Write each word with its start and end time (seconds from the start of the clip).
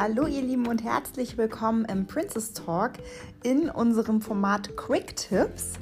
Hallo 0.00 0.28
ihr 0.28 0.42
Lieben 0.42 0.68
und 0.68 0.84
herzlich 0.84 1.36
willkommen 1.38 1.84
im 1.86 2.06
Princess 2.06 2.52
Talk 2.52 2.92
in 3.42 3.68
unserem 3.68 4.20
Format 4.20 4.76
Quick 4.76 5.16
Tips. 5.16 5.72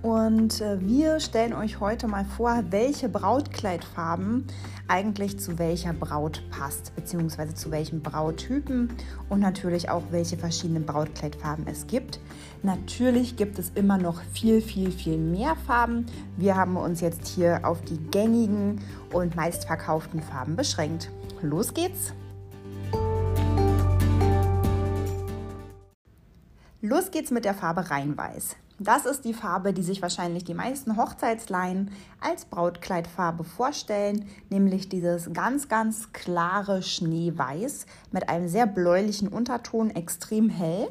Und 0.00 0.62
äh, 0.62 0.80
wir 0.80 1.20
stellen 1.20 1.52
euch 1.52 1.78
heute 1.78 2.08
mal 2.08 2.24
vor, 2.24 2.64
welche 2.70 3.10
Brautkleidfarben 3.10 4.46
eigentlich 4.88 5.38
zu 5.38 5.58
welcher 5.58 5.92
Braut 5.92 6.42
passt, 6.50 6.96
beziehungsweise 6.96 7.54
zu 7.54 7.70
welchem 7.70 8.00
Brauttypen 8.00 8.94
und 9.28 9.40
natürlich 9.40 9.90
auch, 9.90 10.04
welche 10.10 10.38
verschiedenen 10.38 10.86
Brautkleidfarben 10.86 11.66
es 11.66 11.86
gibt. 11.86 12.18
Natürlich 12.62 13.36
gibt 13.36 13.58
es 13.58 13.72
immer 13.74 13.98
noch 13.98 14.22
viel, 14.32 14.62
viel, 14.62 14.90
viel 14.90 15.18
mehr 15.18 15.54
Farben. 15.66 16.06
Wir 16.38 16.56
haben 16.56 16.78
uns 16.78 17.02
jetzt 17.02 17.28
hier 17.28 17.60
auf 17.62 17.82
die 17.82 17.98
gängigen 17.98 18.80
und 19.12 19.36
meistverkauften 19.36 20.22
Farben 20.22 20.56
beschränkt. 20.56 21.10
Los 21.42 21.74
geht's! 21.74 22.14
Los 26.88 27.10
geht's 27.10 27.32
mit 27.32 27.44
der 27.44 27.54
Farbe 27.54 27.90
Rheinweiß. 27.90 28.54
Das 28.78 29.06
ist 29.06 29.24
die 29.24 29.34
Farbe, 29.34 29.72
die 29.72 29.82
sich 29.82 30.02
wahrscheinlich 30.02 30.44
die 30.44 30.54
meisten 30.54 30.96
Hochzeitsleien 30.96 31.90
als 32.20 32.44
Brautkleidfarbe 32.44 33.42
vorstellen, 33.42 34.28
nämlich 34.50 34.88
dieses 34.88 35.32
ganz, 35.32 35.66
ganz 35.66 36.12
klare 36.12 36.84
Schneeweiß 36.84 37.86
mit 38.12 38.28
einem 38.28 38.46
sehr 38.46 38.68
bläulichen 38.68 39.26
Unterton, 39.26 39.90
extrem 39.90 40.48
hell. 40.48 40.86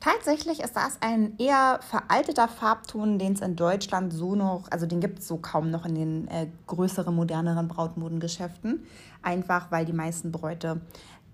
Tatsächlich 0.00 0.58
ist 0.58 0.74
das 0.74 0.98
ein 1.00 1.38
eher 1.38 1.78
veralteter 1.88 2.48
Farbton, 2.48 3.20
den 3.20 3.34
es 3.34 3.40
in 3.40 3.54
Deutschland 3.54 4.12
so 4.12 4.34
noch, 4.34 4.64
also 4.72 4.86
den 4.86 4.98
gibt 4.98 5.20
es 5.20 5.28
so 5.28 5.36
kaum 5.36 5.70
noch 5.70 5.86
in 5.86 5.94
den 5.94 6.26
äh, 6.26 6.48
größeren, 6.66 7.14
moderneren 7.14 7.68
Brautmodengeschäften. 7.68 8.84
Einfach 9.22 9.70
weil 9.70 9.84
die 9.84 9.92
meisten 9.92 10.32
Bräute 10.32 10.80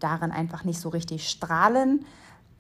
darin 0.01 0.33
einfach 0.33 0.65
nicht 0.65 0.81
so 0.81 0.91
richtig 0.91 1.31
strahlen. 1.31 2.05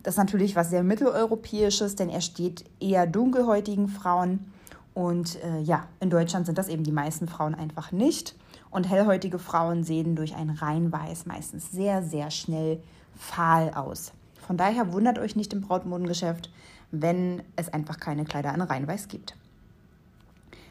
Das 0.06 0.14
ist 0.14 0.18
natürlich 0.18 0.54
was 0.54 0.70
sehr 0.70 0.84
mitteleuropäisches, 0.84 1.96
denn 1.96 2.08
er 2.08 2.20
steht 2.20 2.64
eher 2.78 3.08
dunkelhäutigen 3.08 3.88
Frauen. 3.88 4.52
Und 4.94 5.42
äh, 5.42 5.58
ja, 5.58 5.88
in 5.98 6.10
Deutschland 6.10 6.46
sind 6.46 6.58
das 6.58 6.68
eben 6.68 6.84
die 6.84 6.92
meisten 6.92 7.26
Frauen 7.26 7.56
einfach 7.56 7.90
nicht. 7.90 8.36
Und 8.70 8.88
hellhäutige 8.88 9.40
Frauen 9.40 9.82
sehen 9.82 10.14
durch 10.14 10.36
ein 10.36 10.50
Reinweiß 10.50 11.26
meistens 11.26 11.72
sehr, 11.72 12.04
sehr 12.04 12.30
schnell 12.30 12.80
fahl 13.16 13.70
aus. 13.74 14.12
Von 14.46 14.56
daher 14.56 14.92
wundert 14.92 15.18
euch 15.18 15.34
nicht 15.34 15.52
im 15.52 15.62
Brautmodengeschäft, 15.62 16.52
wenn 16.92 17.42
es 17.56 17.68
einfach 17.72 17.98
keine 17.98 18.24
Kleider 18.24 18.54
in 18.54 18.60
Reinweiß 18.60 19.08
gibt. 19.08 19.34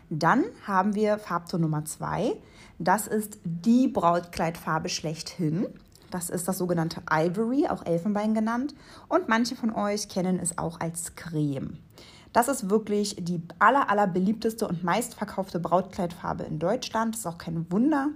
Dann 0.10 0.46
haben 0.66 0.96
wir 0.96 1.18
Farbton 1.18 1.60
Nummer 1.60 1.84
2. 1.84 2.38
Das 2.80 3.06
ist 3.06 3.38
die 3.44 3.90
Brautkleidfarbe 3.90 4.88
schlechthin. 4.88 5.68
Das 6.12 6.30
ist 6.30 6.48
das 6.48 6.58
sogenannte 6.58 7.02
Ivory, 7.12 7.68
auch 7.68 7.86
Elfenbein 7.86 8.34
genannt. 8.34 8.76
Und 9.08 9.28
manche 9.28 9.56
von 9.56 9.74
euch 9.74 10.10
kennen 10.10 10.40
es 10.40 10.58
auch 10.58 10.80
als 10.80 11.16
Creme. 11.16 11.78
Das 12.36 12.50
ist 12.50 12.70
wirklich 12.70 13.16
die 13.18 13.42
aller, 13.60 13.90
aller 13.90 14.08
beliebteste 14.08 14.68
und 14.68 14.84
meistverkaufte 14.84 15.58
Brautkleidfarbe 15.60 16.44
in 16.44 16.60
Deutschland. 16.60 17.16
Das 17.16 17.22
ist 17.22 17.28
auch 17.28 17.38
kein 17.38 17.72
Wunder, 17.72 18.10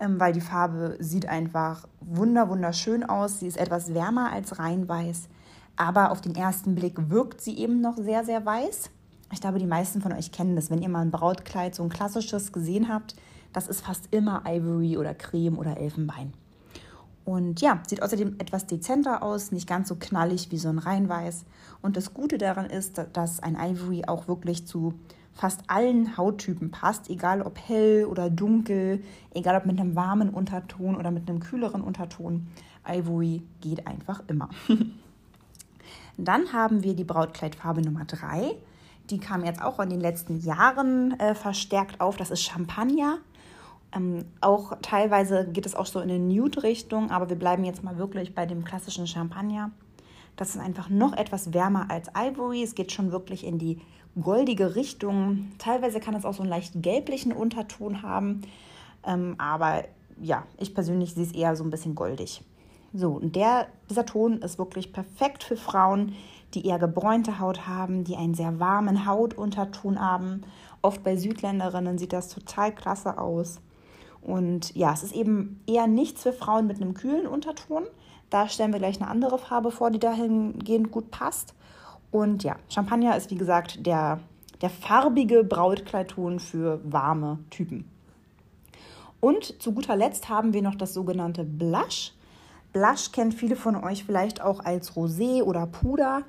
ähm, 0.00 0.18
weil 0.18 0.32
die 0.32 0.40
Farbe 0.40 0.96
sieht 0.98 1.26
einfach 1.26 1.86
wunder, 2.00 2.48
wunderschön 2.48 3.04
aus. 3.04 3.38
Sie 3.38 3.46
ist 3.46 3.56
etwas 3.56 3.94
wärmer 3.94 4.32
als 4.32 4.58
rein 4.58 4.88
weiß, 4.88 5.28
aber 5.76 6.10
auf 6.10 6.20
den 6.20 6.34
ersten 6.34 6.74
Blick 6.74 7.10
wirkt 7.10 7.40
sie 7.40 7.56
eben 7.56 7.80
noch 7.80 7.96
sehr, 7.96 8.24
sehr 8.24 8.44
weiß. 8.44 8.90
Ich 9.32 9.40
glaube, 9.40 9.60
die 9.60 9.66
meisten 9.66 10.00
von 10.00 10.12
euch 10.12 10.32
kennen 10.32 10.56
das, 10.56 10.68
wenn 10.68 10.82
ihr 10.82 10.88
mal 10.88 11.02
ein 11.02 11.12
Brautkleid, 11.12 11.76
so 11.76 11.84
ein 11.84 11.90
klassisches 11.90 12.52
gesehen 12.52 12.88
habt. 12.88 13.14
Das 13.52 13.68
ist 13.68 13.82
fast 13.82 14.08
immer 14.10 14.42
Ivory 14.48 14.96
oder 14.96 15.14
Creme 15.14 15.58
oder 15.58 15.76
Elfenbein. 15.76 16.32
Und 17.24 17.60
ja, 17.60 17.82
sieht 17.86 18.02
außerdem 18.02 18.36
etwas 18.38 18.66
dezenter 18.66 19.22
aus, 19.22 19.50
nicht 19.50 19.66
ganz 19.66 19.88
so 19.88 19.96
knallig 19.96 20.50
wie 20.50 20.58
so 20.58 20.68
ein 20.68 20.78
Reinweiß. 20.78 21.46
Und 21.80 21.96
das 21.96 22.12
Gute 22.12 22.36
daran 22.36 22.66
ist, 22.66 23.00
dass 23.12 23.40
ein 23.40 23.56
Ivory 23.56 24.04
auch 24.06 24.28
wirklich 24.28 24.66
zu 24.66 24.94
fast 25.32 25.62
allen 25.68 26.16
Hauttypen 26.16 26.70
passt, 26.70 27.10
egal 27.10 27.42
ob 27.42 27.58
hell 27.58 28.04
oder 28.04 28.30
dunkel, 28.30 29.02
egal 29.32 29.56
ob 29.56 29.66
mit 29.66 29.80
einem 29.80 29.96
warmen 29.96 30.30
Unterton 30.30 30.96
oder 30.96 31.10
mit 31.10 31.28
einem 31.28 31.40
kühleren 31.40 31.80
Unterton. 31.80 32.46
Ivory 32.86 33.42
geht 33.60 33.86
einfach 33.86 34.22
immer. 34.28 34.50
Dann 36.16 36.52
haben 36.52 36.82
wir 36.82 36.94
die 36.94 37.04
Brautkleidfarbe 37.04 37.82
Nummer 37.82 38.04
3. 38.04 38.54
Die 39.10 39.18
kam 39.18 39.44
jetzt 39.44 39.62
auch 39.62 39.80
in 39.80 39.90
den 39.90 40.00
letzten 40.00 40.40
Jahren 40.40 41.18
äh, 41.18 41.34
verstärkt 41.34 42.00
auf. 42.00 42.16
Das 42.16 42.30
ist 42.30 42.42
Champagner. 42.42 43.18
Ähm, 43.94 44.24
auch 44.40 44.76
teilweise 44.82 45.46
geht 45.46 45.66
es 45.66 45.74
auch 45.74 45.86
so 45.86 46.00
in 46.00 46.10
eine 46.10 46.18
Nude-Richtung, 46.18 47.10
aber 47.10 47.28
wir 47.28 47.36
bleiben 47.36 47.64
jetzt 47.64 47.84
mal 47.84 47.98
wirklich 47.98 48.34
bei 48.34 48.46
dem 48.46 48.64
klassischen 48.64 49.06
Champagner. 49.06 49.70
Das 50.36 50.50
ist 50.50 50.60
einfach 50.60 50.88
noch 50.88 51.16
etwas 51.16 51.52
wärmer 51.52 51.90
als 51.90 52.08
Ivory. 52.16 52.62
Es 52.62 52.74
geht 52.74 52.90
schon 52.90 53.12
wirklich 53.12 53.44
in 53.46 53.58
die 53.58 53.80
goldige 54.20 54.74
Richtung. 54.74 55.52
Teilweise 55.58 56.00
kann 56.00 56.14
es 56.14 56.24
auch 56.24 56.34
so 56.34 56.42
einen 56.42 56.50
leicht 56.50 56.82
gelblichen 56.82 57.32
Unterton 57.32 58.02
haben, 58.02 58.42
ähm, 59.06 59.34
aber 59.38 59.84
ja, 60.20 60.44
ich 60.58 60.74
persönlich 60.74 61.14
sehe 61.14 61.24
es 61.24 61.32
eher 61.32 61.56
so 61.56 61.64
ein 61.64 61.70
bisschen 61.70 61.94
goldig. 61.94 62.42
So, 62.92 63.12
und 63.12 63.34
der, 63.34 63.66
dieser 63.90 64.06
Ton 64.06 64.38
ist 64.38 64.58
wirklich 64.58 64.92
perfekt 64.92 65.42
für 65.42 65.56
Frauen, 65.56 66.14
die 66.54 66.66
eher 66.66 66.78
gebräunte 66.78 67.40
Haut 67.40 67.66
haben, 67.66 68.04
die 68.04 68.16
einen 68.16 68.34
sehr 68.34 68.60
warmen 68.60 69.06
Hautunterton 69.06 70.00
haben. 70.00 70.42
Oft 70.82 71.02
bei 71.02 71.16
Südländerinnen 71.16 71.98
sieht 71.98 72.12
das 72.12 72.28
total 72.28 72.72
klasse 72.72 73.18
aus. 73.18 73.60
Und 74.24 74.74
ja, 74.74 74.92
es 74.92 75.02
ist 75.02 75.14
eben 75.14 75.60
eher 75.66 75.86
nichts 75.86 76.22
für 76.22 76.32
Frauen 76.32 76.66
mit 76.66 76.80
einem 76.80 76.94
kühlen 76.94 77.26
Unterton. 77.26 77.84
Da 78.30 78.48
stellen 78.48 78.72
wir 78.72 78.80
gleich 78.80 79.00
eine 79.00 79.10
andere 79.10 79.38
Farbe 79.38 79.70
vor, 79.70 79.90
die 79.90 79.98
dahingehend 79.98 80.90
gut 80.90 81.10
passt. 81.10 81.54
Und 82.10 82.42
ja, 82.42 82.56
Champagner 82.68 83.16
ist 83.16 83.30
wie 83.30 83.36
gesagt 83.36 83.86
der, 83.86 84.20
der 84.62 84.70
farbige 84.70 85.44
Brautkleidton 85.44 86.40
für 86.40 86.80
warme 86.84 87.38
Typen. 87.50 87.84
Und 89.20 89.60
zu 89.62 89.72
guter 89.72 89.96
Letzt 89.96 90.28
haben 90.28 90.52
wir 90.52 90.62
noch 90.62 90.74
das 90.74 90.94
sogenannte 90.94 91.44
Blush. 91.44 92.12
Blush 92.72 93.12
kennt 93.12 93.34
viele 93.34 93.56
von 93.56 93.76
euch 93.76 94.04
vielleicht 94.04 94.40
auch 94.40 94.60
als 94.60 94.94
Rosé 94.96 95.42
oder 95.42 95.66
Puder. 95.66 96.22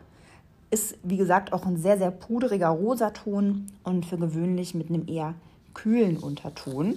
Ist 0.70 0.98
wie 1.04 1.18
gesagt 1.18 1.54
auch 1.54 1.66
ein 1.66 1.78
sehr, 1.78 1.98
sehr 1.98 2.12
pudriger 2.12 2.70
Rosaton 2.70 3.68
und 3.84 4.06
für 4.06 4.18
gewöhnlich 4.18 4.76
mit 4.76 4.90
einem 4.90 5.08
eher 5.08 5.34
kühlen 5.74 6.18
Unterton. 6.18 6.96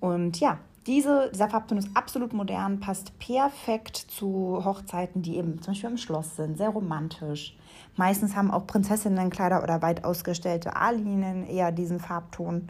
Und 0.00 0.40
ja, 0.40 0.58
diese, 0.86 1.30
dieser 1.32 1.48
Farbton 1.48 1.78
ist 1.78 1.90
absolut 1.94 2.32
modern, 2.32 2.80
passt 2.80 3.18
perfekt 3.18 3.96
zu 3.96 4.62
Hochzeiten, 4.64 5.22
die 5.22 5.36
eben 5.36 5.60
zum 5.60 5.74
Beispiel 5.74 5.90
im 5.90 5.98
Schloss 5.98 6.36
sind, 6.36 6.56
sehr 6.56 6.70
romantisch. 6.70 7.56
Meistens 7.96 8.34
haben 8.34 8.50
auch 8.50 8.66
Prinzessinnenkleider 8.66 9.62
oder 9.62 9.82
weit 9.82 10.04
ausgestellte 10.04 10.76
A-Linien 10.76 11.46
eher 11.46 11.70
diesen 11.70 12.00
Farbton. 12.00 12.68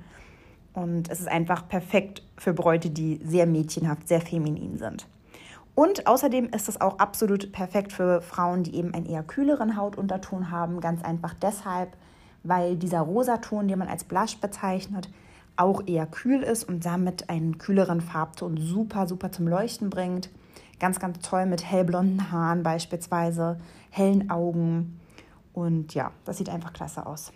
Und 0.73 1.09
es 1.09 1.21
ist 1.21 1.29
einfach 1.29 1.69
perfekt 1.69 2.23
für 2.37 2.53
Bräute, 2.53 2.91
die 2.91 3.21
sehr 3.25 3.47
mädchenhaft, 3.47 4.09
sehr 4.09 4.21
feminin 4.21 4.77
sind. 4.79 5.07
Und 5.75 6.07
außerdem 6.07 6.51
ist 6.51 6.69
es 6.69 6.81
auch 6.81 6.99
absolut 6.99 7.53
perfekt 7.53 7.93
für 7.93 8.21
Frauen, 8.21 8.65
die 8.65 8.75
eben 8.75 8.93
einen 8.93 9.07
eher 9.07 9.23
kühleren 9.23 9.77
Hautunterton 9.77 10.51
haben. 10.51 10.81
Ganz 10.81 11.03
einfach 11.03 11.35
deshalb, 11.35 11.97
weil 12.43 12.77
dieser 12.77 13.01
Rosaton, 13.01 13.69
den 13.69 13.79
man 13.79 13.89
als 13.89 14.05
Blush 14.05 14.37
bezeichnet, 14.39 15.09
auch 15.61 15.83
eher 15.87 16.07
kühl 16.07 16.43
ist 16.43 16.65
und 16.65 16.87
damit 16.87 17.29
einen 17.29 17.59
kühleren 17.59 18.01
Farbton 18.01 18.57
super, 18.57 19.07
super 19.07 19.31
zum 19.31 19.47
Leuchten 19.47 19.91
bringt. 19.91 20.31
Ganz, 20.79 20.99
ganz 20.99 21.19
toll 21.21 21.45
mit 21.47 21.65
hellblonden 21.65 22.33
Haaren 22.33 22.63
beispielsweise, 22.63 23.61
hellen 23.91 24.31
Augen. 24.31 24.99
Und 25.53 25.95
ja, 25.95 26.13
das 26.25 26.39
sieht 26.39 26.49
einfach 26.49 26.73
klasse 26.73 27.05
aus. 27.05 27.33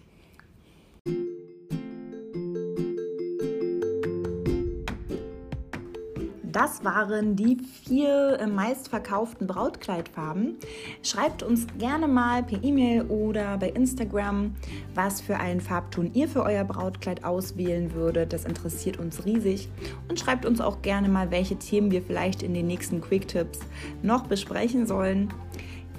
Das 6.54 6.84
waren 6.84 7.34
die 7.34 7.56
vier 7.56 8.38
äh, 8.38 8.46
meistverkauften 8.46 9.48
Brautkleidfarben. 9.48 10.54
Schreibt 11.02 11.42
uns 11.42 11.66
gerne 11.78 12.06
mal 12.06 12.44
per 12.44 12.62
E-Mail 12.62 13.02
oder 13.06 13.58
bei 13.58 13.70
Instagram, 13.70 14.54
was 14.94 15.20
für 15.20 15.36
einen 15.36 15.60
Farbton 15.60 16.14
ihr 16.14 16.28
für 16.28 16.44
euer 16.44 16.62
Brautkleid 16.62 17.24
auswählen 17.24 17.92
würdet. 17.92 18.32
Das 18.32 18.44
interessiert 18.44 19.00
uns 19.00 19.24
riesig. 19.24 19.68
Und 20.08 20.20
schreibt 20.20 20.46
uns 20.46 20.60
auch 20.60 20.80
gerne 20.80 21.08
mal, 21.08 21.32
welche 21.32 21.56
Themen 21.56 21.90
wir 21.90 22.02
vielleicht 22.02 22.44
in 22.44 22.54
den 22.54 22.68
nächsten 22.68 23.00
Quick 23.00 23.26
Tips 23.26 23.58
noch 24.02 24.28
besprechen 24.28 24.86
sollen. 24.86 25.34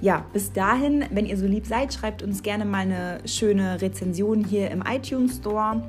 Ja, 0.00 0.24
bis 0.32 0.54
dahin, 0.54 1.04
wenn 1.10 1.26
ihr 1.26 1.36
so 1.36 1.46
lieb 1.46 1.66
seid, 1.66 1.92
schreibt 1.92 2.22
uns 2.22 2.42
gerne 2.42 2.64
mal 2.64 2.80
eine 2.80 3.18
schöne 3.26 3.82
Rezension 3.82 4.42
hier 4.42 4.70
im 4.70 4.82
iTunes 4.86 5.36
Store 5.36 5.82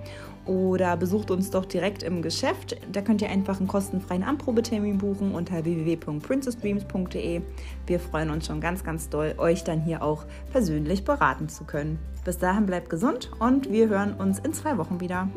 oder 0.48 0.98
besucht 0.98 1.32
uns 1.32 1.50
doch 1.50 1.66
direkt 1.66 2.04
im 2.04 2.22
Geschäft. 2.22 2.78
Da 2.92 3.02
könnt 3.02 3.22
ihr 3.22 3.30
einfach 3.30 3.60
einen 3.60 3.68
kostenfreien 3.68 4.24
Anprobetermin 4.24 4.98
buchen 4.98 5.34
unter 5.34 5.64
www.princessdreams.de. 5.64 7.42
Wir 7.86 8.00
freuen 8.00 8.30
uns 8.30 8.48
schon 8.48 8.62
ganz, 8.62 8.84
ganz 8.84 9.10
doll, 9.10 9.36
euch 9.38 9.64
dann 9.64 9.82
hier 9.82 10.02
auch 10.04 10.26
persönlich 10.52 11.04
beraten 11.04 11.50
zu 11.50 11.64
können. 11.64 12.00
Bis 12.26 12.38
dahin 12.38 12.66
bleibt 12.66 12.90
gesund 12.90 13.32
und 13.40 13.72
wir 13.72 13.90
hören 13.90 14.14
uns 14.14 14.40
in 14.40 14.54
zwei 14.54 14.78
Wochen 14.78 15.00
wieder. 15.00 15.30